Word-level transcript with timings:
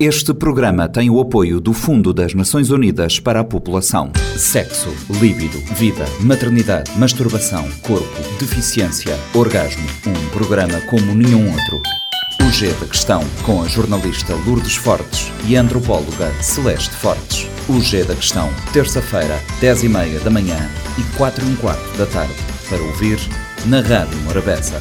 Este 0.00 0.32
programa 0.32 0.88
tem 0.88 1.10
o 1.10 1.20
apoio 1.20 1.60
do 1.60 1.72
Fundo 1.72 2.12
das 2.14 2.32
Nações 2.32 2.70
Unidas 2.70 3.18
para 3.18 3.40
a 3.40 3.44
População. 3.44 4.12
Sexo, 4.36 4.94
líbido, 5.20 5.58
vida, 5.74 6.04
maternidade, 6.20 6.96
masturbação, 6.96 7.68
corpo, 7.82 8.06
deficiência, 8.38 9.18
orgasmo. 9.34 9.84
Um 10.06 10.28
programa 10.30 10.80
como 10.82 11.16
nenhum 11.16 11.50
outro. 11.50 11.82
O 12.46 12.52
G 12.52 12.72
da 12.74 12.86
Questão, 12.86 13.24
com 13.44 13.60
a 13.60 13.66
jornalista 13.66 14.36
Lourdes 14.46 14.76
Fortes 14.76 15.32
e 15.48 15.56
a 15.56 15.62
antropóloga 15.62 16.32
Celeste 16.40 16.94
Fortes. 16.94 17.48
O 17.68 17.80
G 17.80 18.04
da 18.04 18.14
Questão, 18.14 18.48
terça-feira, 18.72 19.42
10h30 19.60 20.22
da 20.22 20.30
manhã 20.30 20.70
e 20.96 21.16
4 21.16 21.44
h 21.44 21.56
quarto 21.56 21.98
da 21.98 22.06
tarde. 22.06 22.34
Para 22.68 22.80
ouvir 22.80 23.18
na 23.66 23.80
Rádio 23.80 24.16
Morabeza. 24.20 24.80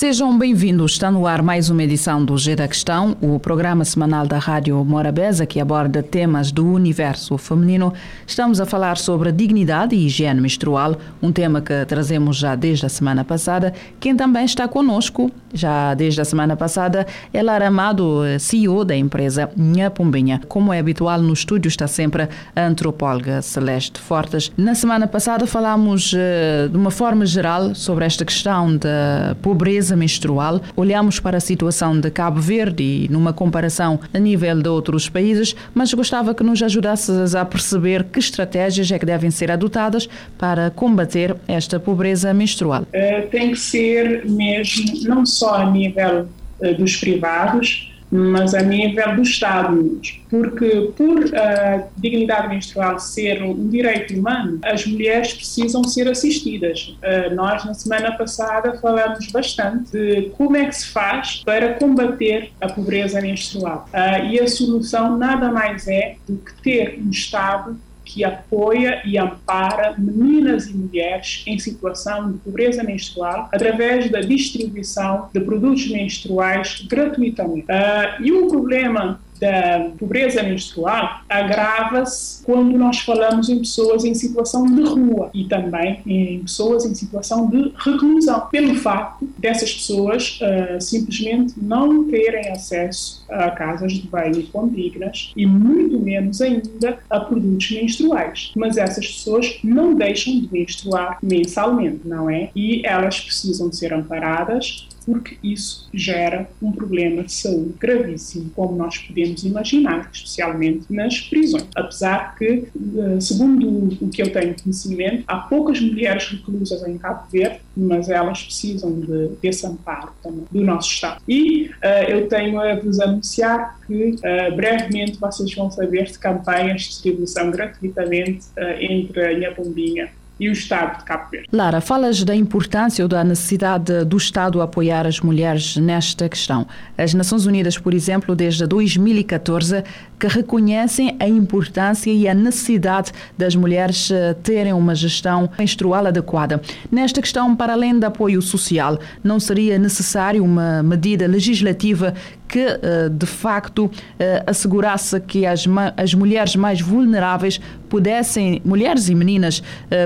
Sejam 0.00 0.38
bem-vindos. 0.38 0.92
Está 0.92 1.10
no 1.10 1.26
ar 1.26 1.42
mais 1.42 1.68
uma 1.68 1.82
edição 1.82 2.24
do 2.24 2.38
G 2.38 2.56
da 2.56 2.66
Questão, 2.66 3.14
o 3.20 3.38
programa 3.38 3.84
semanal 3.84 4.26
da 4.26 4.38
Rádio 4.38 4.82
Morabeza 4.82 5.44
que 5.44 5.60
aborda 5.60 6.02
temas 6.02 6.50
do 6.50 6.66
universo 6.66 7.36
feminino. 7.36 7.92
Estamos 8.26 8.62
a 8.62 8.64
falar 8.64 8.96
sobre 8.96 9.28
a 9.28 9.30
dignidade 9.30 9.94
e 9.94 10.06
higiene 10.06 10.40
menstrual, 10.40 10.96
um 11.20 11.30
tema 11.30 11.60
que 11.60 11.84
trazemos 11.84 12.38
já 12.38 12.54
desde 12.54 12.86
a 12.86 12.88
semana 12.88 13.26
passada. 13.26 13.74
Quem 14.00 14.16
também 14.16 14.46
está 14.46 14.66
conosco 14.66 15.30
já 15.52 15.94
desde 15.94 16.20
a 16.20 16.24
semana 16.24 16.56
passada 16.56 17.06
Lara 17.42 17.68
Amado, 17.68 18.22
CEO 18.38 18.84
da 18.84 18.96
empresa 18.96 19.50
Nha 19.56 19.90
Pombinha. 19.90 20.40
Como 20.48 20.72
é 20.72 20.78
habitual 20.78 21.20
no 21.20 21.32
estúdio 21.32 21.68
está 21.68 21.86
sempre 21.86 22.28
a 22.54 22.62
antropóloga 22.62 23.42
Celeste 23.42 24.00
Fortes. 24.00 24.52
Na 24.56 24.74
semana 24.74 25.06
passada 25.06 25.46
falámos 25.46 26.14
eh, 26.16 26.68
de 26.70 26.76
uma 26.76 26.90
forma 26.90 27.24
geral 27.26 27.74
sobre 27.74 28.04
esta 28.04 28.24
questão 28.24 28.76
da 28.76 29.36
pobreza 29.42 29.96
menstrual, 29.96 30.60
olhamos 30.76 31.18
para 31.18 31.38
a 31.38 31.40
situação 31.40 31.98
de 31.98 32.10
Cabo 32.10 32.40
Verde 32.40 32.82
e 32.82 33.08
numa 33.10 33.32
comparação 33.32 33.98
a 34.12 34.18
nível 34.18 34.60
de 34.62 34.68
outros 34.68 35.08
países, 35.08 35.56
mas 35.74 35.92
gostava 35.92 36.34
que 36.34 36.42
nos 36.42 36.62
ajudasses 36.62 37.34
a 37.34 37.44
perceber 37.44 38.04
que 38.04 38.18
estratégias 38.18 38.90
é 38.90 38.98
que 38.98 39.06
devem 39.06 39.30
ser 39.30 39.50
adotadas 39.50 40.08
para 40.38 40.70
combater 40.70 41.36
esta 41.48 41.80
pobreza 41.80 42.32
menstrual. 42.34 42.82
Uh, 42.82 43.28
tem 43.30 43.52
que 43.52 43.58
ser 43.58 44.24
mesmo, 44.26 45.08
não 45.08 45.24
só 45.24 45.39
a 45.48 45.70
nível 45.70 46.28
uh, 46.60 46.74
dos 46.74 46.96
privados, 46.96 47.86
mas 48.12 48.54
a 48.54 48.62
nível 48.62 49.14
do 49.14 49.22
Estado, 49.22 50.00
porque 50.28 50.90
por 50.96 51.32
a 51.36 51.86
dignidade 51.96 52.48
menstrual 52.48 52.98
ser 52.98 53.40
um 53.40 53.68
direito 53.68 54.14
humano, 54.14 54.58
as 54.64 54.84
mulheres 54.84 55.32
precisam 55.32 55.84
ser 55.84 56.08
assistidas. 56.08 56.96
Uh, 56.98 57.34
nós, 57.36 57.64
na 57.64 57.72
semana 57.72 58.10
passada, 58.12 58.76
falamos 58.78 59.28
bastante 59.28 59.92
de 59.92 60.30
como 60.30 60.56
é 60.56 60.64
que 60.66 60.74
se 60.74 60.88
faz 60.88 61.42
para 61.44 61.74
combater 61.74 62.50
a 62.60 62.68
pobreza 62.68 63.20
menstrual. 63.20 63.88
E 64.28 64.40
a 64.40 64.48
solução 64.48 65.16
nada 65.16 65.52
mais 65.52 65.86
é 65.86 66.16
do 66.28 66.36
que 66.36 66.62
ter 66.62 67.00
um 67.00 67.10
Estado 67.10 67.78
que 68.12 68.24
apoia 68.24 69.00
e 69.04 69.16
ampara 69.16 69.94
meninas 69.96 70.66
e 70.66 70.76
mulheres 70.76 71.44
em 71.46 71.58
situação 71.58 72.32
de 72.32 72.38
pobreza 72.38 72.82
menstrual 72.82 73.48
através 73.52 74.10
da 74.10 74.20
distribuição 74.20 75.28
de 75.32 75.40
produtos 75.40 75.88
menstruais 75.88 76.84
gratuitamente. 76.88 77.66
Uh, 77.66 78.22
e 78.22 78.32
um 78.32 78.48
problema 78.48 79.20
da 79.40 79.90
pobreza 79.98 80.42
menstrual 80.42 81.22
agrava-se 81.28 82.44
quando 82.44 82.76
nós 82.76 82.98
falamos 82.98 83.48
em 83.48 83.58
pessoas 83.58 84.04
em 84.04 84.14
situação 84.14 84.66
de 84.66 84.82
rua 84.82 85.30
e 85.32 85.44
também 85.44 86.00
em 86.06 86.40
pessoas 86.40 86.84
em 86.84 86.94
situação 86.94 87.48
de 87.48 87.72
reclusão, 87.78 88.40
pelo 88.50 88.74
facto 88.74 89.26
dessas 89.40 89.72
pessoas 89.72 90.38
uh, 90.40 90.80
simplesmente 90.80 91.54
não 91.56 92.08
terem 92.08 92.50
acesso 92.50 93.24
a 93.28 93.50
casas 93.50 93.92
de 93.92 94.06
banho 94.06 94.42
condignas 94.48 95.32
e 95.36 95.46
muito 95.46 95.98
menos 95.98 96.40
ainda 96.40 96.98
a 97.08 97.20
produtos 97.20 97.70
menstruais. 97.70 98.52
Mas 98.56 98.76
essas 98.76 99.06
pessoas 99.06 99.58
não 99.62 99.94
deixam 99.94 100.40
de 100.40 100.48
menstruar 100.52 101.18
mensalmente, 101.22 102.06
não 102.06 102.28
é? 102.28 102.50
E 102.54 102.82
elas 102.84 103.20
precisam 103.20 103.68
de 103.68 103.76
ser 103.76 103.92
amparadas 103.92 104.88
porque 105.04 105.36
isso 105.42 105.88
gera 105.92 106.48
um 106.62 106.70
problema 106.72 107.24
de 107.24 107.32
saúde 107.32 107.74
gravíssimo, 107.78 108.50
como 108.54 108.76
nós 108.76 108.98
podemos 108.98 109.42
imaginar, 109.42 110.08
especialmente 110.12 110.84
nas 110.90 111.20
prisões. 111.20 111.66
Apesar 111.74 112.36
que, 112.36 112.44
eh, 112.44 113.20
segundo 113.20 113.98
o 114.00 114.08
que 114.08 114.22
eu 114.22 114.32
tenho 114.32 114.54
conhecimento, 114.62 115.24
há 115.26 115.36
poucas 115.36 115.80
mulheres 115.80 116.28
reclusas 116.28 116.86
em 116.86 116.98
Cabo 116.98 117.26
Verde, 117.30 117.60
mas 117.80 118.08
elas 118.08 118.42
precisam 118.42 119.00
de, 119.00 119.28
desse 119.42 119.66
amparo 119.66 120.10
também 120.22 120.44
do 120.50 120.60
nosso 120.62 120.90
Estado. 120.90 121.22
E 121.28 121.66
uh, 121.66 122.08
eu 122.08 122.28
tenho 122.28 122.60
a 122.60 122.74
vos 122.74 123.00
anunciar 123.00 123.78
que 123.86 124.16
uh, 124.16 124.56
brevemente 124.56 125.18
vocês 125.18 125.54
vão 125.54 125.70
saber 125.70 126.04
de 126.04 126.18
campanhas 126.18 126.82
de 126.82 126.88
distribuição 126.88 127.50
gratuitamente 127.50 128.46
uh, 128.56 128.76
entre 128.80 129.46
a 129.46 129.54
Bombinha 129.54 130.10
e 130.40 130.48
o 130.48 130.52
Estado 130.52 130.98
de 130.98 131.04
Cabo 131.04 131.30
Verde. 131.30 131.48
Lara, 131.52 131.82
falas 131.82 132.24
da 132.24 132.34
importância 132.34 133.04
ou 133.04 133.08
da 133.08 133.22
necessidade 133.22 134.04
do 134.06 134.16
Estado 134.16 134.62
apoiar 134.62 135.06
as 135.06 135.20
mulheres 135.20 135.76
nesta 135.76 136.28
questão. 136.30 136.66
As 136.96 137.12
Nações 137.12 137.44
Unidas, 137.44 137.76
por 137.76 137.92
exemplo, 137.92 138.34
desde 138.34 138.66
2014, 138.66 139.84
que 140.20 140.28
reconhecem 140.28 141.16
a 141.18 141.26
importância 141.26 142.12
e 142.12 142.28
a 142.28 142.34
necessidade 142.34 143.10
das 143.38 143.56
mulheres 143.56 144.10
eh, 144.10 144.34
terem 144.34 144.74
uma 144.74 144.94
gestão 144.94 145.48
menstrual 145.58 146.06
adequada. 146.06 146.60
Nesta 146.92 147.22
questão, 147.22 147.56
para 147.56 147.72
além 147.72 147.98
de 147.98 148.04
apoio 148.04 148.42
social, 148.42 149.00
não 149.24 149.40
seria 149.40 149.78
necessário 149.78 150.44
uma 150.44 150.82
medida 150.82 151.26
legislativa 151.26 152.12
que, 152.46 152.58
eh, 152.60 153.08
de 153.10 153.24
facto, 153.24 153.90
eh, 154.18 154.44
assegurasse 154.46 155.18
que 155.20 155.46
as, 155.46 155.64
as 155.96 156.12
mulheres 156.12 156.54
mais 156.54 156.82
vulneráveis 156.82 157.58
pudessem, 157.88 158.60
mulheres 158.62 159.08
e 159.08 159.14
meninas, 159.14 159.62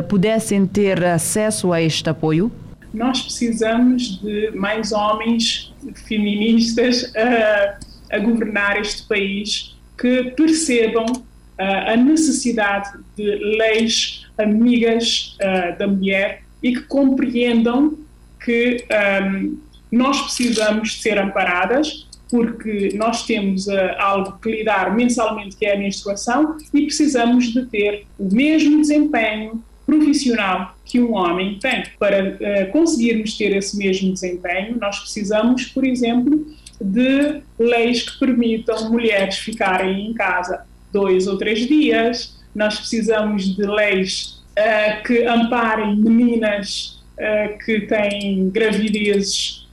pudessem 0.08 0.64
ter 0.64 1.04
acesso 1.04 1.72
a 1.72 1.82
este 1.82 2.08
apoio? 2.08 2.50
Nós 2.94 3.20
precisamos 3.20 4.20
de 4.22 4.52
mais 4.54 4.92
homens 4.92 5.74
feministas 6.06 7.12
a, 7.16 7.78
a 8.16 8.18
governar 8.20 8.80
este 8.80 9.02
país 9.02 9.73
que 9.98 10.32
percebam 10.36 11.06
uh, 11.06 11.92
a 11.92 11.96
necessidade 11.96 12.90
de 13.16 13.24
leis 13.56 14.26
amigas 14.36 15.36
uh, 15.40 15.78
da 15.78 15.86
mulher 15.86 16.42
e 16.62 16.72
que 16.72 16.82
compreendam 16.82 17.98
que 18.44 18.84
um, 19.22 19.58
nós 19.90 20.20
precisamos 20.22 21.00
ser 21.00 21.18
amparadas 21.18 22.06
porque 22.30 22.90
nós 22.96 23.24
temos 23.24 23.66
uh, 23.66 23.72
algo 23.98 24.38
que 24.40 24.50
lidar 24.50 24.94
mensalmente 24.94 25.56
que 25.56 25.66
é 25.66 25.74
a 25.74 25.78
menstruação 25.78 26.56
e 26.72 26.82
precisamos 26.82 27.52
de 27.52 27.64
ter 27.66 28.06
o 28.18 28.34
mesmo 28.34 28.80
desempenho 28.80 29.62
profissional 29.86 30.74
que 30.84 31.00
um 31.00 31.14
homem 31.14 31.58
tem. 31.60 31.84
Para 31.98 32.30
uh, 32.30 32.72
conseguirmos 32.72 33.36
ter 33.36 33.54
esse 33.56 33.76
mesmo 33.76 34.12
desempenho, 34.12 34.76
nós 34.80 34.98
precisamos, 34.98 35.66
por 35.66 35.84
exemplo, 35.84 36.46
de 36.80 37.42
leis 37.58 38.02
que 38.08 38.18
permitam 38.18 38.90
mulheres 38.90 39.38
ficarem 39.38 40.08
em 40.08 40.14
casa 40.14 40.64
dois 40.92 41.26
ou 41.26 41.36
três 41.36 41.66
dias. 41.66 42.40
Nós 42.54 42.78
precisamos 42.78 43.54
de 43.54 43.66
leis 43.66 44.42
uh, 44.58 45.02
que 45.02 45.26
amparem 45.26 45.96
meninas 45.96 47.02
uh, 47.18 47.58
que 47.64 47.80
têm 47.82 48.48
gravidezes 48.50 49.64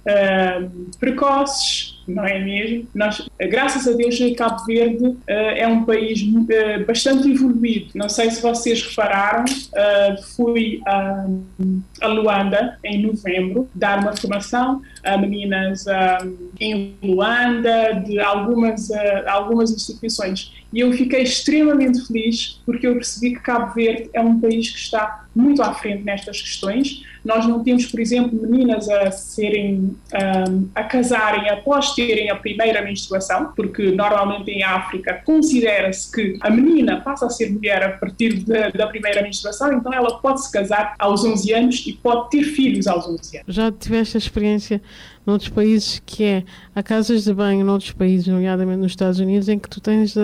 precoces 1.00 2.01
não 2.08 2.26
é 2.26 2.40
mesmo? 2.40 2.88
Nós, 2.94 3.28
graças 3.40 3.88
a 3.88 3.92
Deus, 3.94 4.18
Cabo 4.38 4.64
Verde 4.66 5.06
uh, 5.06 5.20
é 5.28 5.68
um 5.68 5.84
país 5.84 6.22
uh, 6.22 6.86
bastante 6.86 7.30
evoluído. 7.30 7.92
Não 7.96 8.10
sei 8.10 8.32
se 8.32 8.42
vocês 8.42 8.82
repararam, 8.84 9.46
uh, 9.46 10.24
fui 10.36 10.82
a, 10.86 11.26
a, 12.02 12.08
Luanda 12.08 12.78
em 12.84 13.02
novembro 13.02 13.70
dar 13.74 14.00
uma 14.00 14.16
formação 14.16 14.82
a 15.04 15.18
meninas 15.18 15.86
em 16.60 16.96
Luanda, 17.02 17.94
de 18.06 18.20
algumas, 18.20 18.90
algumas 19.28 19.72
instituições. 19.72 20.52
E 20.74 20.80
eu 20.80 20.92
fiquei 20.94 21.24
extremamente 21.24 22.06
feliz 22.08 22.62
porque 22.66 22.88
eu 22.88 22.94
percebi 22.94 23.36
que 23.36 23.42
Cabo 23.42 23.74
Verde 23.74 24.10
é 24.14 24.22
um 24.22 24.40
país 24.40 24.70
que 24.70 24.78
está 24.78 25.26
muito 25.36 25.62
à 25.62 25.74
frente 25.74 26.04
nestas 26.04 26.42
questões. 26.42 27.04
Nós 27.24 27.46
não 27.46 27.64
temos, 27.64 27.86
por 27.86 28.00
exemplo, 28.00 28.40
meninas 28.42 28.90
a 28.90 29.12
serem 29.12 29.96
um, 30.14 30.70
a 30.74 30.84
casarem 30.84 31.50
após 31.50 31.91
terem 31.96 32.30
a 32.30 32.36
primeira 32.36 32.82
menstruação, 32.82 33.52
porque 33.56 33.92
normalmente 33.92 34.52
em 34.52 34.64
África 34.64 35.22
considera-se 35.26 36.12
que 36.12 36.38
a 36.42 36.50
menina 36.50 37.02
passa 37.02 37.26
a 37.26 37.30
ser 37.30 37.52
mulher 37.52 37.84
a 37.84 37.90
partir 37.90 38.40
de, 38.40 38.72
da 38.72 38.88
primeira 38.88 39.22
menstruação, 39.22 39.74
então 39.74 39.94
ela 39.94 40.20
pode 40.20 40.44
se 40.44 40.52
casar 40.52 40.96
aos 41.00 41.24
11 41.24 41.54
anos 41.54 41.84
e 41.88 41.94
pode 41.94 42.30
ter 42.30 42.44
filhos 42.44 42.88
aos 42.88 43.08
11 43.08 43.38
anos. 43.38 43.56
Já 43.56 43.72
tiveste 43.72 44.18
a 44.18 44.20
experiência 44.20 44.82
noutros 45.26 45.50
países 45.50 46.02
que 46.06 46.24
é 46.24 46.44
há 46.76 46.82
casas 46.82 47.24
de 47.24 47.34
banho 47.34 47.66
noutros 47.66 47.92
países, 47.92 48.28
nomeadamente 48.28 48.80
nos 48.80 48.92
Estados 48.92 49.20
Unidos, 49.20 49.48
em 49.50 49.60
que 49.60 49.70
tu 49.70 49.80
tens 49.80 50.16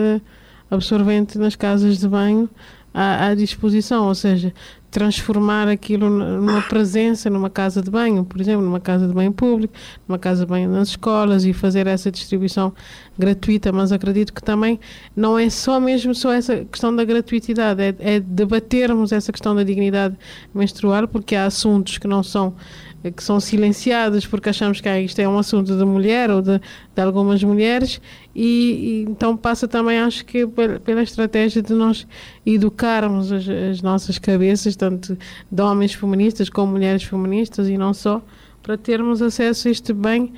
absorvente 0.70 1.38
nas 1.38 1.56
casas 1.56 2.00
de 2.00 2.08
banho 2.08 2.50
à, 2.94 3.28
à 3.28 3.36
disposição, 3.36 4.08
ou 4.08 4.16
seja, 4.16 4.54
transformar 4.98 5.68
aquilo 5.68 6.10
numa 6.10 6.60
presença 6.64 7.30
numa 7.30 7.52
casa 7.52 7.84
de 7.84 7.92
banho, 7.92 8.26
por 8.26 8.42
exemplo, 8.42 8.66
numa 8.66 8.80
casa 8.80 9.08
de 9.08 9.14
banho 9.14 9.32
público, 9.32 9.72
numa 10.08 10.18
casa 10.18 10.44
de 10.44 10.50
banho 10.50 10.68
nas 10.72 10.88
escolas 10.88 11.46
e 11.46 11.54
fazer 11.54 11.86
essa 11.86 12.10
distribuição 12.10 12.74
gratuita, 13.16 13.72
mas 13.72 13.92
acredito 13.92 14.34
que 14.34 14.42
também 14.42 14.80
não 15.16 15.38
é 15.38 15.52
só 15.52 15.80
mesmo 15.80 16.16
só 16.16 16.34
essa 16.34 16.66
questão 16.66 16.96
da 16.96 17.06
gratuitidade, 17.06 17.80
é, 17.80 17.96
é 18.00 18.20
debatermos 18.20 19.12
essa 19.12 19.32
questão 19.32 19.54
da 19.56 19.62
dignidade 19.62 20.18
menstrual, 20.52 21.08
porque 21.08 21.36
há 21.36 21.46
assuntos 21.46 22.00
que 22.00 22.08
não 22.08 22.24
são 22.24 22.56
que 23.16 23.24
são 23.24 23.40
silenciados 23.40 24.26
porque 24.26 24.50
achamos 24.50 24.82
que 24.82 24.90
ah, 24.90 25.00
isto 25.00 25.20
é 25.20 25.30
um 25.30 25.38
assunto 25.38 25.78
da 25.78 25.86
mulher 25.86 26.32
ou 26.32 26.42
de, 26.42 26.60
de 26.60 27.02
algumas 27.02 27.44
mulheres 27.44 28.02
e, 28.36 28.44
e, 28.44 29.02
então 29.04 29.38
passa 29.38 29.68
também 29.68 30.00
acho 30.00 30.26
que 30.26 30.46
pela 30.84 31.04
estratégia 31.04 31.62
de 31.62 31.74
nós 31.74 32.08
educarmos 32.54 33.32
as, 33.32 33.48
as, 33.48 33.82
nossas 33.82 34.18
cabeças 34.18 34.76
tanto 34.76 35.18
de 35.52 35.62
homens 35.62 35.94
feministas 35.94 36.50
como 36.50 36.72
mulheres 36.72 37.04
feministas 37.04 37.68
e 37.68 37.78
não 37.78 37.94
só 37.94 38.22
para 38.64 38.78
termos 38.78 39.22
acesso 39.22 39.68
a 39.68 39.72
este 39.72 39.94
bem 39.94 40.34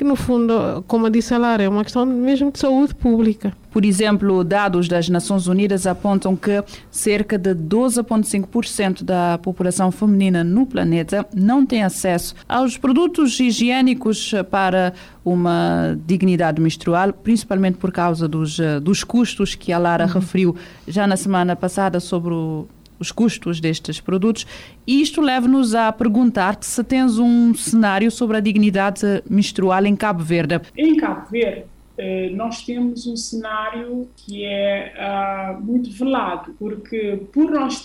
que 0.00 0.04
no 0.04 0.16
fundo, 0.16 0.82
como 0.88 1.10
disse 1.10 1.34
a 1.34 1.36
Lara, 1.36 1.62
é 1.62 1.68
uma 1.68 1.84
questão 1.84 2.06
mesmo 2.06 2.50
de 2.50 2.58
saúde 2.58 2.94
pública. 2.94 3.52
Por 3.70 3.84
exemplo, 3.84 4.42
dados 4.42 4.88
das 4.88 5.10
Nações 5.10 5.46
Unidas 5.46 5.86
apontam 5.86 6.34
que 6.34 6.64
cerca 6.90 7.36
de 7.36 7.54
12,5% 7.54 9.04
da 9.04 9.36
população 9.36 9.92
feminina 9.92 10.42
no 10.42 10.64
planeta 10.64 11.26
não 11.34 11.66
tem 11.66 11.82
acesso 11.82 12.34
aos 12.48 12.78
produtos 12.78 13.38
higiênicos 13.38 14.32
para 14.50 14.94
uma 15.22 15.94
dignidade 16.06 16.62
menstrual, 16.62 17.12
principalmente 17.12 17.76
por 17.76 17.92
causa 17.92 18.26
dos, 18.26 18.58
dos 18.80 19.04
custos 19.04 19.54
que 19.54 19.70
a 19.70 19.76
Lara 19.76 20.06
uhum. 20.06 20.12
referiu 20.12 20.56
já 20.88 21.06
na 21.06 21.18
semana 21.18 21.54
passada 21.54 22.00
sobre 22.00 22.32
o 22.32 22.66
os 23.00 23.10
custos 23.10 23.58
destes 23.60 23.98
produtos. 23.98 24.46
E 24.86 25.00
isto 25.00 25.20
leva-nos 25.20 25.74
a 25.74 25.90
perguntar-te 25.90 26.66
se 26.66 26.84
tens 26.84 27.18
um 27.18 27.54
cenário 27.54 28.10
sobre 28.10 28.36
a 28.36 28.40
dignidade 28.40 29.22
menstrual 29.28 29.84
em 29.86 29.96
Cabo 29.96 30.22
Verde. 30.22 30.60
Em 30.76 30.96
Cabo 30.96 31.28
Verde, 31.30 31.64
eh, 32.02 32.30
nós 32.30 32.64
temos 32.64 33.06
um 33.06 33.14
cenário 33.14 34.08
que 34.16 34.42
é 34.42 34.94
uh, 34.96 35.60
muito 35.60 35.90
velado, 35.90 36.54
porque 36.58 37.26
por 37.30 37.50
nós 37.50 37.84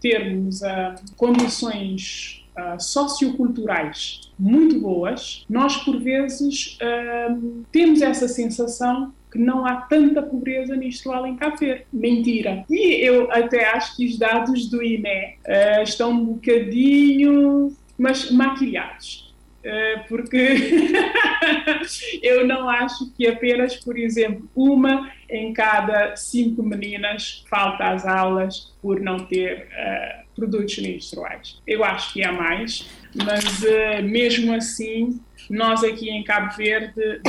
termos 0.00 0.60
uh, 0.62 0.94
condições 1.16 2.44
uh, 2.56 2.80
socioculturais 2.80 4.30
muito 4.38 4.78
boas, 4.78 5.44
nós 5.50 5.78
por 5.78 5.98
vezes 5.98 6.78
temos 7.72 8.02
essa 8.02 8.28
sensação 8.28 9.12
que 9.30 9.38
não 9.38 9.66
há 9.66 9.76
tanta 9.82 10.22
pobreza 10.22 10.76
menstrual 10.76 11.26
em 11.26 11.36
Cabo 11.36 11.56
Verde. 11.56 11.84
Mentira. 11.92 12.64
E 12.70 13.04
eu 13.04 13.30
até 13.30 13.68
acho 13.70 13.96
que 13.96 14.06
os 14.06 14.18
dados 14.18 14.68
do 14.68 14.82
INE 14.82 15.36
uh, 15.46 15.82
estão 15.82 16.12
um 16.12 16.24
bocadinho 16.24 17.74
mas 17.98 18.30
maquilhados. 18.30 19.34
Uh, 19.64 20.06
porque 20.08 20.36
eu 22.22 22.46
não 22.46 22.68
acho 22.68 23.12
que 23.16 23.26
apenas, 23.26 23.74
por 23.76 23.98
exemplo, 23.98 24.48
uma 24.54 25.10
em 25.28 25.52
cada 25.52 26.14
cinco 26.14 26.62
meninas 26.62 27.44
falta 27.50 27.90
às 27.90 28.06
aulas 28.06 28.72
por 28.80 29.00
não 29.00 29.18
ter 29.26 29.66
uh, 29.66 30.26
produtos 30.36 30.78
menstruais. 30.78 31.60
Eu 31.66 31.82
acho 31.82 32.12
que 32.12 32.22
há 32.22 32.30
mais, 32.32 32.88
mas 33.12 33.64
mesmo 34.04 34.54
assim 34.54 35.18
nós 35.50 35.82
aqui 35.84 36.08
em 36.10 36.24
Cabo 36.24 36.54
Verde, 36.56 37.20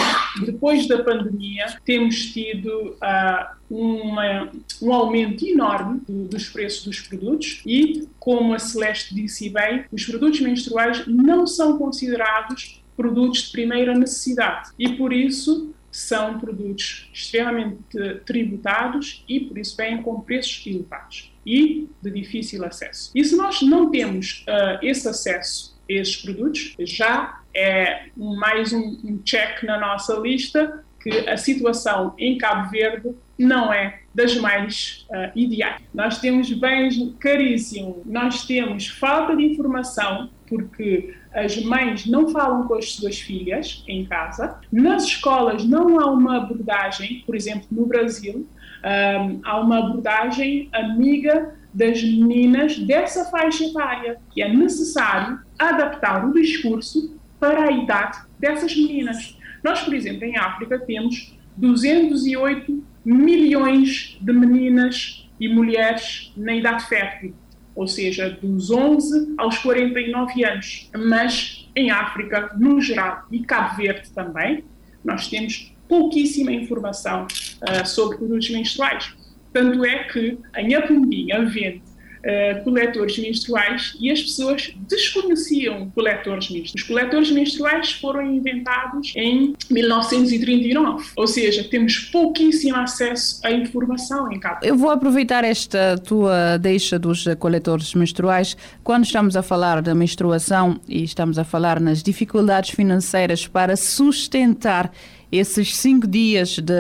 depois 0.46 0.88
da 0.88 1.04
pandemia, 1.04 1.66
temos 1.86 2.32
tido 2.32 2.96
uh, 3.02 3.58
uma, 3.70 4.52
um 4.82 4.94
aumento 4.94 5.46
enorme 5.46 6.02
do, 6.08 6.28
dos 6.28 6.50
preços 6.50 6.86
dos 6.86 7.00
produtos 7.02 7.62
e, 7.66 8.08
como 8.20 8.54
a 8.54 8.60
Celeste 8.60 9.14
disse 9.14 9.50
bem, 9.50 9.86
os 9.92 10.06
produtos 10.06 10.40
menstruais 10.42 11.06
não 11.08 11.46
são 11.46 11.78
considerados 11.78 12.84
produtos 12.96 13.44
de 13.44 13.52
primeira 13.52 13.94
necessidade 13.94 14.72
e, 14.78 14.90
por 14.90 15.14
isso, 15.14 15.74
são 15.92 16.40
produtos 16.40 17.10
extremamente 17.14 17.80
tributados 18.26 19.24
e, 19.28 19.40
por 19.40 19.58
isso, 19.58 19.76
vêm 19.76 20.02
com 20.02 20.22
preços 20.22 20.66
elevados 20.66 21.32
e 21.46 21.88
de 22.02 22.12
difícil 22.12 22.64
acesso. 22.66 23.12
E 23.16 23.24
se 23.24 23.36
nós 23.36 23.62
não 23.62 23.90
temos 23.90 24.46
uh, 24.48 24.86
esse 24.86 25.08
acesso 25.08 25.78
a 25.90 25.94
esses 25.94 26.18
produtos, 26.18 26.76
já 26.80 27.42
é 27.58 28.06
mais 28.16 28.72
um, 28.72 29.00
um 29.04 29.18
check 29.24 29.64
na 29.64 29.80
nossa 29.80 30.14
lista 30.20 30.84
que 31.02 31.28
a 31.28 31.36
situação 31.38 32.14
em 32.18 32.38
Cabo 32.38 32.70
Verde 32.70 33.16
não 33.38 33.74
é 33.74 34.00
das 34.14 34.36
mais 34.38 35.06
uh, 35.10 35.32
ideais. 35.36 35.82
Nós 35.94 36.20
temos 36.20 36.52
bens 36.54 36.96
caríssimos, 37.20 37.98
nós 38.06 38.46
temos 38.46 38.88
falta 38.88 39.36
de 39.36 39.44
informação, 39.44 40.30
porque 40.48 41.16
as 41.34 41.62
mães 41.64 42.06
não 42.06 42.30
falam 42.30 42.68
com 42.68 42.76
as 42.76 42.94
suas 42.94 43.20
filhas 43.20 43.84
em 43.88 44.06
casa, 44.06 44.60
nas 44.72 45.04
escolas 45.04 45.64
não 45.64 46.00
há 46.00 46.12
uma 46.12 46.38
abordagem, 46.38 47.24
por 47.26 47.36
exemplo, 47.36 47.68
no 47.72 47.86
Brasil, 47.86 48.48
um, 48.84 49.40
há 49.44 49.60
uma 49.60 49.80
abordagem 49.80 50.70
amiga 50.74 51.56
das 51.74 52.02
meninas 52.04 52.78
dessa 52.80 53.26
faixa 53.26 53.66
etária, 53.66 54.18
que 54.32 54.42
é 54.42 54.52
necessário 54.52 55.40
adaptar 55.60 56.28
o 56.28 56.34
discurso 56.34 57.17
para 57.40 57.64
a 57.64 57.72
idade 57.72 58.20
dessas 58.40 58.76
meninas. 58.76 59.38
Nós, 59.64 59.82
por 59.82 59.94
exemplo, 59.94 60.24
em 60.24 60.38
África 60.38 60.80
temos 60.80 61.36
208 61.56 62.84
milhões 63.04 64.18
de 64.20 64.34
meninas 64.34 65.28
e 65.40 65.48
mulheres 65.48 66.32
na 66.36 66.54
idade 66.54 66.86
fértil, 66.86 67.34
ou 67.76 67.88
seja, 67.88 68.30
dos 68.30 68.72
11 68.72 69.36
aos 69.38 69.58
49 69.60 70.44
anos. 70.44 70.90
Mas 70.96 71.70
em 71.76 71.92
África, 71.92 72.56
no 72.58 72.82
geral, 72.82 73.26
e 73.32 73.40
Cabo 73.44 73.76
Verde 73.78 74.10
também, 74.12 74.64
nós 75.04 75.28
temos 75.28 75.74
pouquíssima 75.88 76.52
informação 76.52 77.26
uh, 77.26 77.86
sobre 77.88 78.18
produtos 78.18 78.50
menstruais. 78.50 79.16
Tanto 79.54 79.86
é 79.86 80.04
que 80.04 80.38
em 80.58 80.76
Apumbinha 80.76 81.46
vende 81.46 81.82
uh, 82.28 82.64
coletores 82.64 83.18
menstruais 83.18 83.96
e 84.00 84.12
as 84.12 84.22
pessoas 84.22 84.74
desconheciam 84.88 85.90
coletores 85.92 86.50
menstruais. 86.50 86.74
Os 86.76 86.84
coletores 86.84 87.32
menstruais 87.32 87.94
foram 87.94 88.22
inventados 88.22 89.14
em 89.16 89.56
1939, 89.70 91.12
ou 91.16 91.28
seja, 91.28 91.64
temos 91.64 91.98
pouquíssimo 92.00 92.76
acesso 92.78 93.40
à 93.44 93.52
informação 93.52 94.32
em 94.32 94.40
Cabo. 94.40 94.60
Eu 94.64 94.76
vou 94.76 94.90
aproveitar 94.90 95.44
esta 95.44 95.98
tua 95.98 96.58
deixa 96.58 97.00
dos 97.00 97.26
coletores 97.40 97.94
menstruais 97.94 98.58
quando 98.84 99.06
estamos 99.06 99.36
a 99.36 99.42
falar 99.42 99.82
da 99.82 99.96
menstruação 99.96 100.80
e 100.88 101.04
estamos 101.04 101.40
a 101.40 101.44
falar 101.44 101.80
nas 101.80 102.04
dificuldades 102.04 102.72
financeiras 102.72 103.48
para 103.48 103.76
sustentar 103.76 104.92
esses 105.32 105.76
cinco 105.76 106.08
dias 106.08 106.58
de 106.60 106.74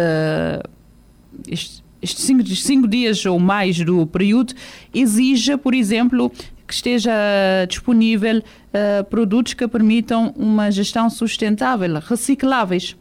cinco, 2.03 2.45
cinco 2.47 2.87
dias 2.87 3.25
ou 3.25 3.39
mais 3.39 3.79
do 3.79 4.05
período 4.07 4.53
exija, 4.93 5.57
por 5.57 5.73
exemplo, 5.73 6.31
que 6.67 6.73
esteja 6.73 7.11
disponível 7.67 8.39
uh, 8.39 9.03
produtos 9.05 9.53
que 9.53 9.67
permitam 9.67 10.33
uma 10.35 10.69
gestão 10.69 11.09
sustentável, 11.09 11.99
recicláveis. 11.99 12.95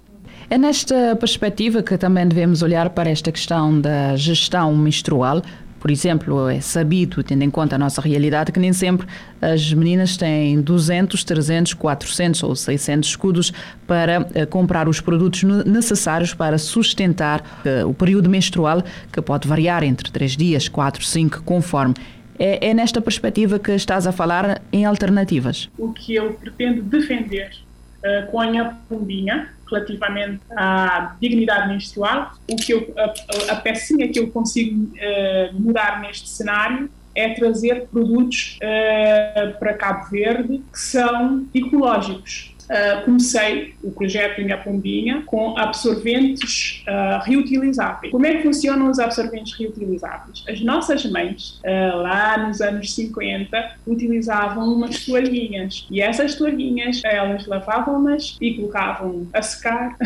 É 0.48 0.56
nesta 0.56 1.16
perspectiva 1.16 1.82
que 1.82 1.98
também 1.98 2.26
devemos 2.28 2.62
olhar 2.62 2.90
para 2.90 3.10
esta 3.10 3.32
questão 3.32 3.80
da 3.80 4.14
gestão 4.14 4.76
menstrual, 4.76 5.42
por 5.78 5.90
exemplo, 5.90 6.48
é 6.48 6.60
sabido, 6.60 7.22
tendo 7.22 7.42
em 7.42 7.50
conta 7.50 7.76
a 7.76 7.78
nossa 7.78 8.00
realidade, 8.00 8.52
que 8.52 8.58
nem 8.58 8.72
sempre 8.72 9.06
as 9.40 9.72
meninas 9.72 10.16
têm 10.16 10.60
200, 10.60 11.22
300, 11.22 11.74
400 11.74 12.42
ou 12.42 12.56
600 12.56 13.08
escudos 13.08 13.52
para 13.86 14.20
uh, 14.20 14.46
comprar 14.48 14.88
os 14.88 15.00
produtos 15.00 15.42
necessários 15.64 16.34
para 16.34 16.58
sustentar 16.58 17.62
uh, 17.64 17.88
o 17.88 17.94
período 17.94 18.28
menstrual, 18.28 18.82
que 19.12 19.20
pode 19.20 19.46
variar 19.46 19.82
entre 19.82 20.10
3 20.10 20.36
dias, 20.36 20.68
4, 20.68 21.04
5, 21.04 21.42
conforme. 21.42 21.94
É, 22.38 22.68
é 22.68 22.74
nesta 22.74 23.00
perspectiva 23.00 23.58
que 23.58 23.72
estás 23.72 24.06
a 24.06 24.12
falar 24.12 24.60
em 24.72 24.84
alternativas. 24.84 25.70
O 25.78 25.92
que 25.92 26.14
eu 26.14 26.32
pretendo 26.34 26.82
defender 26.82 27.65
uh, 28.06 28.30
com 28.30 28.40
a 28.40 28.64
pombinha 28.88 29.50
relativamente 29.68 30.40
à 30.50 31.16
dignidade 31.20 31.68
menstrual, 31.68 32.32
o 32.48 32.56
que 32.56 32.72
eu, 32.72 32.94
a, 32.96 33.52
a 33.52 33.56
pecinha 33.56 34.08
que 34.08 34.18
eu 34.18 34.30
consigo 34.30 34.84
uh, 34.84 35.60
mudar 35.60 36.00
neste 36.00 36.28
cenário 36.28 36.88
é 37.14 37.30
trazer 37.30 37.86
produtos 37.86 38.58
uh, 38.62 39.58
para 39.58 39.74
Cabo 39.74 40.10
Verde 40.10 40.62
que 40.72 40.78
são 40.78 41.46
ecológicos. 41.54 42.54
Uh, 42.64 43.04
comecei 43.04 43.74
o 43.82 43.90
projeto 43.90 44.42
Minha 44.42 44.58
Pombinha 44.58 45.22
com 45.24 45.56
absorventes 45.56 46.75
uh, 46.86 47.22
reutilizáveis. 47.24 48.12
Como 48.12 48.26
é 48.26 48.36
que 48.36 48.42
funcionam 48.42 48.90
os 48.90 48.98
absorventes 48.98 49.58
reutilizáveis? 49.58 50.44
As 50.48 50.60
nossas 50.60 51.04
mães, 51.06 51.60
uh, 51.64 51.96
lá 51.98 52.38
nos 52.38 52.60
anos 52.60 52.92
50, 52.94 53.76
utilizavam 53.86 54.72
umas 54.72 55.04
toalhinhas 55.04 55.86
e 55.90 56.00
essas 56.00 56.34
toalhinhas 56.34 57.02
elas 57.04 57.46
lavavam-nas 57.46 58.36
e 58.40 58.54
colocavam 58.54 59.26
a 59.32 59.42
secar 59.42 59.96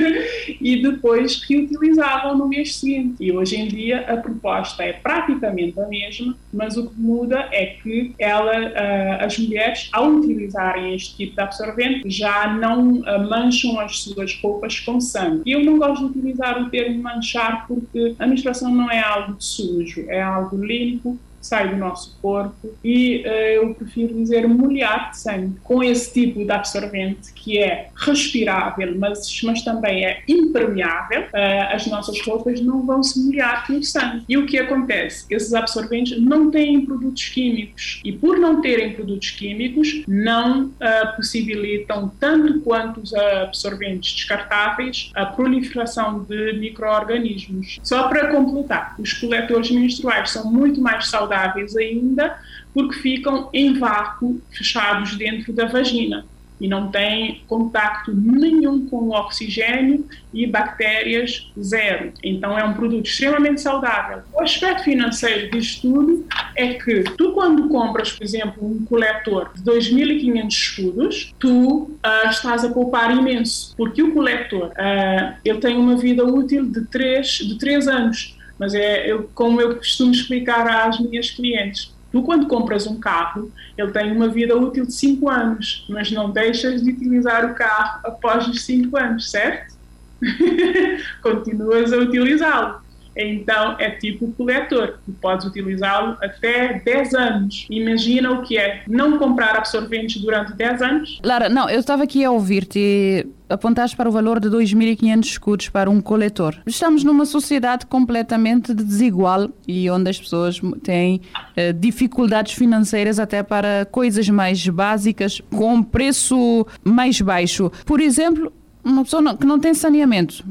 e 0.60 0.82
depois 0.82 1.42
reutilizavam 1.48 2.36
no 2.36 2.48
mês 2.48 2.76
seguinte. 2.76 3.16
E 3.20 3.32
hoje 3.32 3.56
em 3.56 3.68
dia 3.68 4.00
a 4.08 4.16
proposta 4.16 4.82
é 4.82 4.92
praticamente 4.92 5.78
a 5.80 5.86
mesma, 5.86 6.36
mas 6.52 6.76
o 6.76 6.88
que 6.88 7.00
muda 7.00 7.48
é 7.52 7.66
que 7.66 8.14
ela, 8.18 8.60
uh, 8.60 9.24
as 9.24 9.38
mulheres, 9.38 9.88
ao 9.92 10.10
utilizarem 10.10 10.94
este 10.94 11.16
tipo 11.16 11.34
de 11.34 11.40
absorvente, 11.40 12.08
já 12.10 12.52
não 12.52 13.02
mancham 13.28 13.78
as 13.80 14.00
suas 14.00 14.38
roupas 14.40 14.80
com 14.80 15.00
sangue. 15.00 15.42
Eu 15.46 15.64
não 15.64 15.78
gosto 15.78 16.08
de 16.08 16.25
utilizar 16.26 16.60
o 16.60 16.68
termo 16.68 17.02
manchar 17.02 17.66
porque 17.66 18.16
a 18.18 18.26
menstruação 18.26 18.74
não 18.74 18.90
é 18.90 19.00
algo 19.00 19.36
sujo, 19.38 20.04
é 20.08 20.20
algo 20.20 20.56
limpo, 20.56 21.18
sai 21.46 21.68
do 21.68 21.76
nosso 21.76 22.18
corpo 22.20 22.74
e 22.84 23.22
uh, 23.24 23.28
eu 23.28 23.74
prefiro 23.74 24.14
dizer 24.14 24.46
molhar 24.48 25.10
de 25.10 25.18
sangue 25.18 25.56
com 25.62 25.82
esse 25.82 26.12
tipo 26.12 26.44
de 26.44 26.50
absorvente 26.50 27.32
que 27.32 27.58
é 27.58 27.88
respirável, 27.94 28.94
mas, 28.98 29.40
mas 29.42 29.62
também 29.62 30.04
é 30.04 30.22
impermeável, 30.28 31.22
uh, 31.22 31.74
as 31.74 31.86
nossas 31.86 32.20
roupas 32.22 32.60
não 32.60 32.84
vão 32.84 33.02
se 33.02 33.20
molhar 33.20 33.66
com 33.66 33.80
sangue. 33.82 34.24
E 34.28 34.36
o 34.36 34.46
que 34.46 34.58
acontece? 34.58 35.26
Esses 35.30 35.54
absorventes 35.54 36.20
não 36.20 36.50
têm 36.50 36.84
produtos 36.84 37.28
químicos 37.28 38.00
e 38.04 38.12
por 38.12 38.38
não 38.38 38.60
terem 38.60 38.92
produtos 38.92 39.30
químicos 39.30 40.02
não 40.08 40.64
uh, 40.64 41.16
possibilitam 41.16 42.10
tanto 42.18 42.60
quanto 42.60 43.00
os 43.00 43.14
absorventes 43.14 44.14
descartáveis 44.14 45.10
a 45.14 45.26
proliferação 45.26 46.24
de 46.24 46.54
micro-organismos. 46.54 47.78
Só 47.82 48.08
para 48.08 48.28
completar, 48.28 48.94
os 48.98 49.12
coletores 49.12 49.70
menstruais 49.70 50.30
são 50.30 50.50
muito 50.50 50.80
mais 50.80 51.08
saudáveis 51.08 51.35
saudáveis 51.36 51.76
ainda, 51.76 52.38
porque 52.72 52.96
ficam 52.96 53.48
em 53.52 53.78
vácuo, 53.78 54.40
fechados 54.50 55.16
dentro 55.16 55.52
da 55.52 55.66
vagina 55.66 56.24
e 56.58 56.66
não 56.66 56.90
têm 56.90 57.42
contacto 57.46 58.14
nenhum 58.14 58.86
com 58.86 58.96
o 58.96 59.10
oxigênio 59.10 60.06
e 60.32 60.46
bactérias 60.46 61.50
zero. 61.60 62.14
Então 62.24 62.58
é 62.58 62.64
um 62.64 62.72
produto 62.72 63.04
extremamente 63.04 63.60
saudável. 63.60 64.22
O 64.32 64.42
aspecto 64.42 64.84
financeiro 64.84 65.50
disto 65.50 65.82
tudo 65.82 66.26
é 66.54 66.72
que 66.72 67.02
tu 67.18 67.32
quando 67.32 67.68
compras, 67.68 68.12
por 68.12 68.24
exemplo, 68.24 68.66
um 68.66 68.86
coletor 68.86 69.50
de 69.54 69.62
2.500 69.70 70.48
escudos, 70.48 71.34
tu 71.38 71.82
uh, 71.82 72.30
estás 72.30 72.64
a 72.64 72.70
poupar 72.70 73.14
imenso, 73.14 73.74
porque 73.76 74.02
o 74.02 74.14
coletor 74.14 74.68
uh, 74.68 75.36
ele 75.44 75.58
tem 75.58 75.76
uma 75.76 75.96
vida 75.96 76.24
útil 76.24 76.64
de 76.64 76.86
3, 76.86 77.26
de 77.26 77.58
3 77.58 77.86
anos 77.86 78.35
mas 78.58 78.74
é 78.74 79.10
eu, 79.10 79.30
como 79.34 79.60
eu 79.60 79.76
costumo 79.76 80.12
explicar 80.12 80.66
às 80.66 80.98
minhas 81.00 81.30
clientes. 81.30 81.94
Tu, 82.12 82.22
quando 82.22 82.46
compras 82.46 82.86
um 82.86 82.98
carro, 82.98 83.52
ele 83.76 83.90
tem 83.90 84.12
uma 84.12 84.28
vida 84.28 84.56
útil 84.56 84.86
de 84.86 84.92
5 84.92 85.28
anos, 85.28 85.84
mas 85.88 86.10
não 86.10 86.30
deixas 86.30 86.82
de 86.82 86.92
utilizar 86.92 87.44
o 87.44 87.54
carro 87.54 88.00
após 88.04 88.46
os 88.48 88.64
5 88.64 88.96
anos, 88.96 89.30
certo? 89.30 89.74
Continuas 91.22 91.92
a 91.92 91.98
utilizá-lo 91.98 92.85
então 93.16 93.76
é 93.78 93.90
tipo 93.90 94.32
coletor, 94.32 94.98
podes 95.20 95.46
utilizá-lo 95.46 96.16
até 96.22 96.80
10 96.84 97.14
anos. 97.14 97.66
Imagina 97.70 98.32
o 98.32 98.42
que 98.42 98.58
é 98.58 98.82
não 98.86 99.18
comprar 99.18 99.56
absorventes 99.56 100.20
durante 100.20 100.52
10 100.52 100.82
anos. 100.82 101.20
Lara, 101.24 101.48
não, 101.48 101.68
eu 101.68 101.80
estava 101.80 102.02
aqui 102.02 102.24
a 102.24 102.30
ouvir-te 102.30 103.26
apontaste 103.48 103.96
para 103.96 104.08
o 104.08 104.12
valor 104.12 104.40
de 104.40 104.48
2.500 104.48 105.24
escudos 105.24 105.68
para 105.68 105.88
um 105.88 106.00
coletor. 106.00 106.56
Estamos 106.66 107.04
numa 107.04 107.24
sociedade 107.24 107.86
completamente 107.86 108.74
desigual 108.74 109.48
e 109.66 109.88
onde 109.90 110.10
as 110.10 110.18
pessoas 110.18 110.60
têm 110.82 111.20
eh, 111.54 111.72
dificuldades 111.72 112.52
financeiras 112.54 113.18
até 113.18 113.42
para 113.42 113.86
coisas 113.90 114.28
mais 114.28 114.66
básicas 114.68 115.40
com 115.54 115.82
preço 115.82 116.66
mais 116.84 117.20
baixo. 117.20 117.70
Por 117.84 118.00
exemplo, 118.00 118.52
uma 118.86 119.02
pessoa 119.02 119.20
não, 119.20 119.36
que 119.36 119.46
não 119.46 119.58
tem 119.58 119.74
saneamento. 119.74 120.44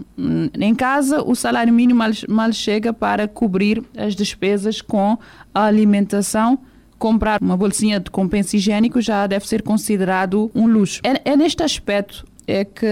Em 0.59 0.75
casa, 0.75 1.23
o 1.23 1.33
salário 1.33 1.73
mínimo 1.73 1.99
mal, 1.99 2.11
mal 2.27 2.51
chega 2.51 2.91
para 2.91 3.27
cobrir 3.27 3.81
as 3.97 4.13
despesas 4.13 4.81
com 4.81 5.17
a 5.53 5.63
alimentação 5.63 6.59
comprar 6.97 7.41
uma 7.41 7.57
bolsinha 7.57 7.99
de 7.99 8.09
compensa 8.09 8.55
higiênico 8.55 9.01
já 9.01 9.27
deve 9.27 9.45
ser 9.47 9.61
considerado 9.61 10.49
um 10.55 10.65
luxo. 10.65 11.01
É, 11.03 11.31
é, 11.31 11.35
neste 11.35 11.61
aspecto 11.61 12.25
é 12.47 12.63
que 12.63 12.85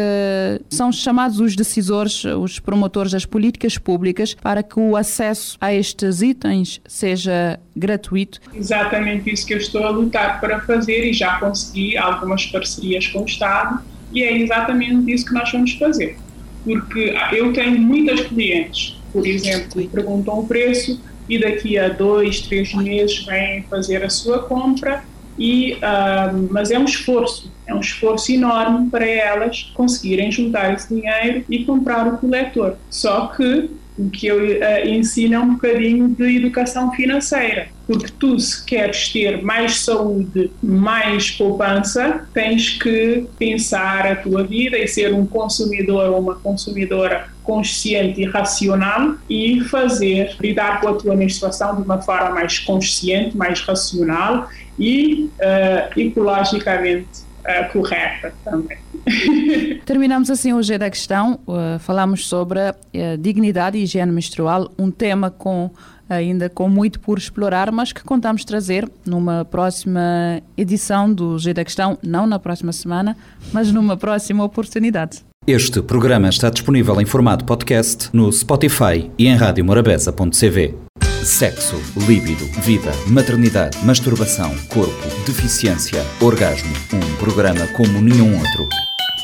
são 0.70 0.92
chamados 0.92 1.40
os 1.40 1.56
decisores, 1.56 2.26
os 2.26 2.60
promotores 2.60 3.12
das 3.12 3.26
políticas 3.26 3.78
públicas 3.78 4.34
para 4.34 4.62
que 4.62 4.80
o 4.80 4.98
acesso 4.98 5.58
a 5.62 5.74
estes 5.74 6.22
itens 6.22 6.82
seja 6.86 7.60
gratuito. 7.76 8.42
Exatamente 8.54 9.32
isso 9.32 9.46
que 9.46 9.54
eu 9.54 9.60
estou 9.60 9.86
a 9.86 9.90
lutar 9.90 10.42
para 10.42 10.60
fazer 10.62 11.10
e 11.10 11.14
já 11.14 11.40
consegui 11.40 11.98
algumas 11.98 12.46
parcerias 12.46 13.08
com 13.08 13.22
o 13.22 13.26
Estado 13.26 13.93
e 14.14 14.24
é 14.24 14.38
exatamente 14.38 15.12
isso 15.12 15.26
que 15.26 15.34
nós 15.34 15.52
vamos 15.52 15.74
fazer. 15.74 16.18
Porque 16.64 17.14
eu 17.34 17.52
tenho 17.52 17.80
muitas 17.80 18.22
clientes, 18.22 18.98
por 19.12 19.26
exemplo, 19.28 19.86
perguntam 19.90 20.40
o 20.40 20.48
preço 20.48 21.02
e 21.28 21.40
daqui 21.40 21.78
a 21.78 21.90
dois, 21.90 22.42
três 22.42 22.74
meses 22.74 23.26
vêm 23.26 23.64
fazer 23.64 24.04
a 24.04 24.10
sua 24.10 24.44
compra 24.44 25.04
e 25.38 25.74
uh, 25.74 26.48
mas 26.52 26.72
é 26.72 26.78
um 26.78 26.86
esforço, 26.86 27.52
é 27.66 27.74
um 27.74 27.80
esforço 27.80 28.32
enorme 28.32 28.90
para 28.90 29.06
elas 29.06 29.72
conseguirem 29.74 30.32
juntar 30.32 30.74
esse 30.74 30.94
dinheiro 30.94 31.44
e 31.50 31.64
comprar 31.66 32.08
o 32.08 32.18
coletor. 32.18 32.76
Só 32.90 33.28
que 33.28 33.70
o 33.98 34.10
que 34.10 34.28
eu 34.28 34.38
uh, 34.38 34.88
ensino 34.88 35.36
é 35.36 35.40
um 35.40 35.54
bocadinho 35.54 36.10
de 36.10 36.38
educação 36.38 36.92
financeira, 36.94 37.68
porque 37.86 38.08
tu, 38.20 38.40
se 38.40 38.64
queres 38.66 39.10
ter 39.10 39.44
mais 39.44 39.82
saúde, 39.82 40.52
mais 40.62 41.32
poupança, 41.32 42.28
tens 42.34 42.70
que 42.70 43.28
pensar 43.38 44.08
a 44.08 44.16
tua 44.16 44.44
vida 44.44 44.78
e 44.78 44.88
ser 44.88 45.14
um 45.14 45.26
consumidor 45.26 46.10
ou 46.10 46.20
uma 46.20 46.36
consumidora 46.36 47.32
consciente 47.44 48.22
e 48.22 48.26
racional 48.26 49.16
e 49.30 49.60
fazer, 49.62 50.36
lidar 50.40 50.80
com 50.80 50.88
a 50.88 50.94
tua 50.94 51.16
menstruação 51.16 51.76
de 51.76 51.82
uma 51.82 52.02
forma 52.02 52.32
mais 52.32 52.58
consciente, 52.60 53.36
mais 53.36 53.60
racional 53.62 54.50
e 54.80 55.30
uh, 55.40 56.00
ecologicamente 56.00 57.22
uh, 57.42 57.72
correta 57.72 58.34
também. 58.44 58.78
Terminamos 59.86 60.30
assim 60.30 60.54
hoje 60.54 60.78
da 60.78 60.90
questão. 60.90 61.40
Uh, 61.48 61.78
falamos 61.80 62.28
sobre 62.28 62.60
a 62.60 62.76
dignidade 63.20 63.78
e 63.78 63.84
higiene 63.84 64.12
menstrual, 64.12 64.72
um 64.78 64.90
tema 64.90 65.30
com 65.30 65.72
ainda 66.10 66.50
com 66.50 66.68
muito 66.70 67.00
por 67.00 67.18
explorar, 67.18 67.72
mas 67.72 67.92
que 67.92 68.04
contamos 68.04 68.46
trazer 68.46 68.90
numa 69.06 69.46
próxima 69.46 70.42
edição 70.58 71.12
do 71.12 71.40
G 71.40 71.54
da 71.54 71.64
Questão, 71.64 71.98
não 72.04 72.28
na 72.28 72.40
próxima 72.40 72.72
semana, 72.72 73.18
mas 73.52 73.72
numa 73.72 73.98
próxima 73.98 74.44
oportunidade. 74.44 75.24
Este 75.46 75.82
programa 75.82 76.30
está 76.30 76.50
disponível 76.50 77.00
em 77.02 77.06
formato 77.06 77.44
podcast 77.44 78.10
no 78.14 78.32
Spotify 78.32 79.12
e 79.18 79.28
em 79.28 79.36
radiomorabeza.cv. 79.36 80.83
Sexo, 81.24 81.82
líbido, 82.06 82.46
vida, 82.62 82.92
maternidade, 83.08 83.78
masturbação, 83.86 84.54
corpo, 84.68 85.08
deficiência, 85.26 86.06
orgasmo. 86.20 86.70
Um 86.92 87.16
programa 87.16 87.66
como 87.68 88.02
nenhum 88.02 88.38
outro. 88.38 88.68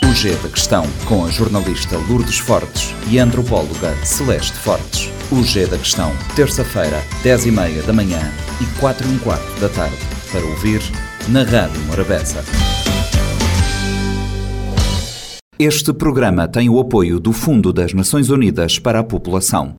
O 0.10 0.14
G 0.14 0.34
da 0.38 0.48
Questão, 0.48 0.86
com 1.06 1.26
a 1.26 1.30
jornalista 1.30 1.98
Lourdes 1.98 2.40
Fortes 2.40 2.96
e 3.10 3.20
a 3.20 3.24
antropóloga 3.26 3.94
Celeste 4.06 4.58
Fortes. 4.58 5.12
O 5.30 5.44
G 5.44 5.68
da 5.68 5.78
Questão, 5.78 6.14
terça-feira, 6.38 7.04
10 7.22 7.48
e 7.48 7.52
meia 7.52 7.84
da 7.84 7.92
manhã 7.92 8.32
e 8.62 8.80
4 8.80 9.06
e 9.06 9.12
um 9.12 9.20
quarto 9.20 9.60
da 9.60 9.68
tarde. 9.68 9.98
Para 10.32 10.46
ouvir 10.46 10.82
na 11.28 11.44
Rádio 11.44 11.82
Morabeza. 11.82 12.42
Este 15.60 15.92
programa 15.92 16.48
tem 16.48 16.70
o 16.70 16.80
apoio 16.80 17.20
do 17.20 17.34
Fundo 17.34 17.74
das 17.74 17.94
Nações 17.94 18.30
Unidas 18.30 18.80
para 18.80 19.00
a 19.00 19.04
População. 19.04 19.76